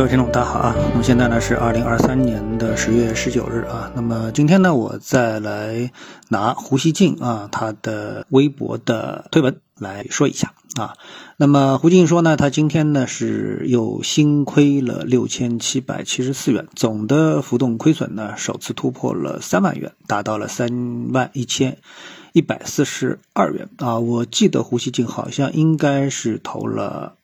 [0.00, 0.74] 各位听众，大家好啊！
[0.92, 3.92] 那么现在呢是二零二三年的十月十九日啊。
[3.94, 5.92] 那么今天呢，我再来
[6.28, 10.94] 拿胡锡进啊他的微博的推文来说一下啊。
[11.36, 21.76] 那么胡锡进说呢，他今天呢是又新亏了六千七百七十四元，总的浮动亏损呢首次突破了三万元，达到了三万一千
[22.32, 23.98] 一百四十二元啊。
[23.98, 27.16] 我记得胡锡进好像应该是投了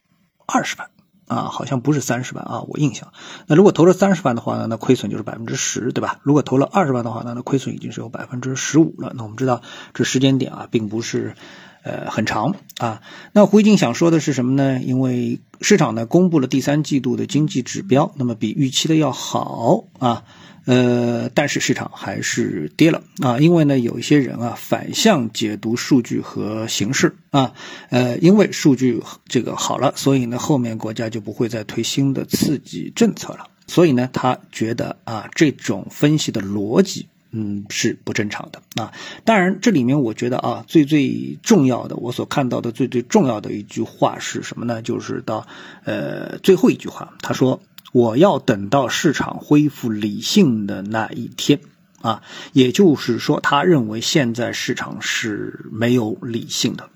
[0.45, 0.91] 二十万。
[1.27, 3.13] 啊，好像不是三十万啊，我印象。
[3.47, 6.21] 那如果投了三十万的话呢，那亏损就是百分之十，对吧？
[6.23, 9.13] 如果投了二十万的话呢，那亏损已经是有百分之十五了。
[9.17, 9.63] 那我们知道
[9.95, 11.35] 这时间点啊，并不是
[11.83, 13.01] 呃很长啊。
[13.33, 14.81] 那胡一静想说的是什么呢？
[14.81, 20.25] 因为市场呢公布了第三季度的经济指标，那么比预期的要好啊。
[20.67, 27.55] 呃，但是市场还是跌了啊，因为呢，有一些人啊反向解读数据和形势啊，
[27.91, 38.93] 呃，因为数据这个好了，所以呢，后面国家就不会再推新的刺激政策了，所以呢，他觉得啊，这种分析的逻辑，嗯，是不正常的啊。
[39.25, 44.83] 当然，这里面我觉得啊，最最重要的，我所看到的最最重要的一句话是什么呢？
[44.83, 45.47] 就是到
[45.85, 47.61] 呃最后一句话，他说。
[47.97, 51.61] 我要等到市场恢复理性的那一天，
[52.03, 56.91] 啊，也就是说，他认为现在市场是没有理性的，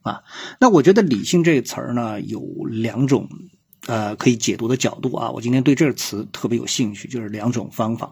[0.00, 0.24] 啊，
[0.58, 3.28] 那我觉得“理性”这个词儿呢，有两种，
[3.86, 5.30] 呃，可以解读的角度啊。
[5.30, 8.10] 我今天对这个词特别有兴趣，就是两种方法，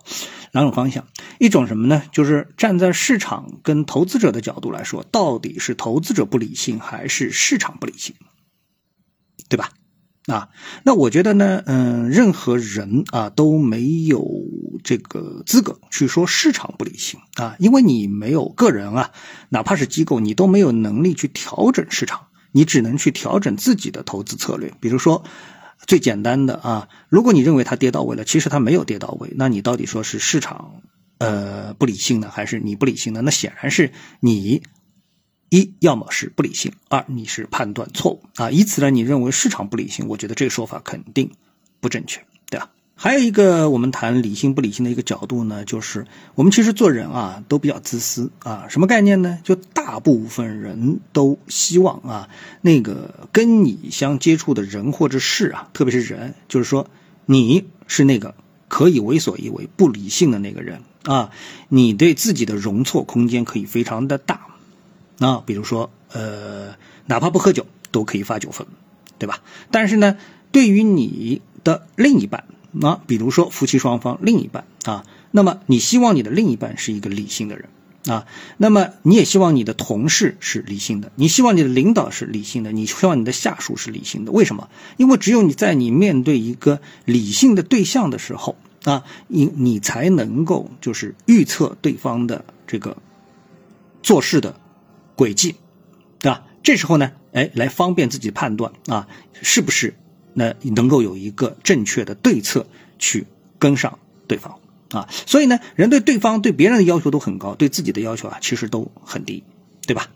[0.53, 1.09] 两种方向。
[1.41, 2.05] 一种什么呢？
[2.13, 8.15] 就是站在市场跟投资者的角度来说，到底是投资者不理性，还是市场不理性，
[9.49, 9.71] 对吧？
[10.31, 10.49] 啊，
[10.85, 14.25] 那我觉得呢，嗯，任何人啊都没有
[14.85, 19.11] 这个资格去说市场不理性啊，因为你没有个人啊，
[19.49, 24.73] 哪怕是机构，你都没有能力去调整市场，你只能去调整自己的投资策略。
[24.81, 25.25] 比如说，
[25.87, 30.83] 最简单的啊，如果你认为它跌到位了，其实它没有跌到位，那你到底说是市场
[31.19, 33.21] 呃不理性呢，还是你不理性呢？
[33.23, 34.63] 那显然是你。
[35.51, 38.51] 一，要么是不理性；二，你是判断错误啊。
[38.51, 41.33] 以此呢，你认为市场不理性，我觉得这个说法肯定
[41.81, 42.71] 不正确，对吧？
[42.95, 48.67] 还有一个我们谈理性不理性的一个角度呢，就是我们其实做人啊都比较自私啊。
[48.69, 49.41] 什么概念呢？
[49.43, 52.29] 就大部分人都希望啊，
[52.61, 56.87] 那个跟你相接触的人或者事啊，特别是人，就是说
[57.27, 58.35] 你是那个
[58.69, 61.31] 可以为所欲为、不理性的那个人啊，
[61.69, 64.47] 你对自己的容错空间可以非常的大。
[65.21, 66.75] 啊，比如说，呃，
[67.07, 68.67] 哪怕不喝酒都可以发酒疯，
[69.19, 69.43] 对吧？
[69.71, 70.17] 但是呢，
[70.51, 72.45] 对于你的另一半，
[72.83, 77.69] 啊，比如说夫妻双方另一半啊，那么你希望你的另一半是一个理性的人
[78.07, 78.27] 啊，
[78.57, 84.33] 那么你也希望你的同事是理性的，你希望你的领导是理性的，你希望你的下属是理性的。
[84.33, 84.71] 为什么？
[84.97, 92.97] 因为只有你在你面对一个理性的对象的时候啊，你你才能够就是预测对方的这个
[94.03, 94.59] 做事的。
[95.21, 95.57] 轨迹，
[96.19, 96.47] 对吧？
[96.63, 99.07] 这时候呢，哎，来方便自己判断啊，
[99.43, 99.95] 是不是
[100.33, 102.67] 那能够有一个正确的对策
[102.99, 103.27] 去
[103.59, 104.59] 跟上对方
[104.93, 105.07] 啊？
[105.27, 109.45] 所以呢，人对对方对别人的要求都很高，对自己的要求啊，其实都很低，
[109.87, 110.09] 对吧？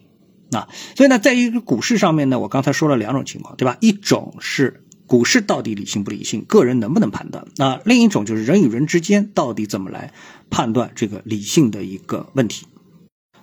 [0.52, 3.76] 啊，所以呢，在一个股市上面呢，我刚才说了两种情况，对吧？
[3.80, 7.44] 一种是股市到底理性不理性，个人能不能判断？
[7.56, 10.14] 那另一种就是人与人之间到底怎么来
[10.48, 12.66] 判断这个理性的一个问题。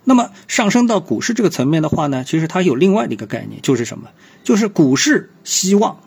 [0.04, 4.10] 那么上升到股市这个层面的话呢，其实它有另外的一个概念，就是什么？
[4.42, 6.00] 就是股市希望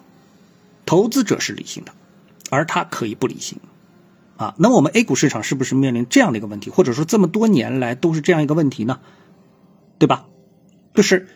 [0.85, 1.93] 投资者是理性的，
[2.49, 3.59] 而它可以不理性
[4.37, 4.53] 啊。
[4.57, 6.69] 那我们 A 股市场是不是面临这样的一个问题？
[6.69, 8.99] 或者说这么多年来都是这样一个问题呢？
[9.97, 10.25] 对吧？
[10.93, 11.29] 就是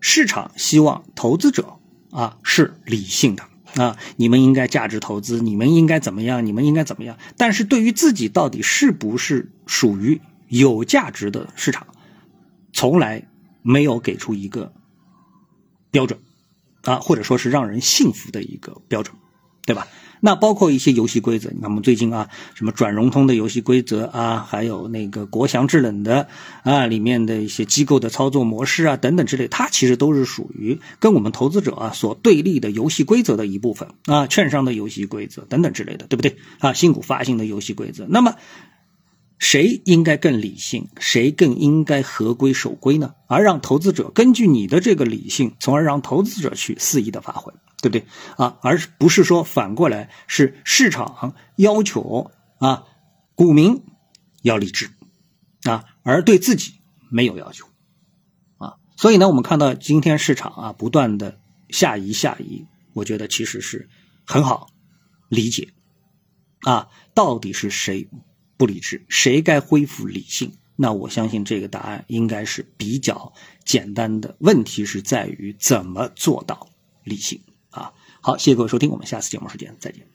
[0.00, 1.76] 市场希望投资者
[2.10, 3.44] 啊是理性的
[3.82, 6.44] 啊，你们应该价值投资，你们应该怎么样？
[6.44, 7.16] 你们应该怎么样？
[7.38, 11.86] 但是对于自己到底是不是属于有价值的市场？
[12.72, 13.28] 从来
[13.62, 14.72] 没有给出一个
[15.90, 16.18] 标准
[16.82, 19.14] 啊，或者说是让人信服的一个标准，
[19.66, 19.86] 对吧？
[20.24, 26.28] 那包括一些游戏规则，你看我们最近啊，什么转融通的游戏规则啊，还有那个国祥制冷的
[26.62, 36.36] 啊，里面的一些机构的操作模式啊，等等之类，它其实都是属于跟我们投资者啊所对立的游戏规则的一部分啊，券商的游戏规则等等之类的，对不对？
[36.60, 38.36] 啊，新股发行的游戏规则，那么。
[39.42, 40.88] 谁应该更理性？
[41.00, 43.16] 谁更应该合规守规呢？
[43.26, 47.52] 而让投资者根据你的这个理性，从而让投资者去肆意的发挥，
[47.82, 48.06] 对不对
[48.36, 48.56] 啊？
[48.62, 52.84] 而不是说反过来是市场要求啊，
[53.34, 53.82] 股民
[54.42, 54.90] 要理智
[55.64, 56.74] 啊，而对自己
[57.10, 57.66] 没有要求
[58.58, 58.76] 啊。
[58.96, 63.88] 所以呢，我们看到今天市场啊不断的下移下移，我觉得其实是
[64.24, 64.68] 很好。
[65.28, 65.72] 理解
[66.60, 68.08] 啊，到底是谁
[68.62, 70.52] 不理智，谁该恢复理性？
[70.76, 73.32] 那我相信这个答案应该是比较
[73.64, 74.36] 简单的。
[74.38, 76.68] 问题是在于怎么做到
[77.02, 77.92] 理性啊？
[78.20, 80.11] 好，谢谢各位收听，我们下次节目时间再见。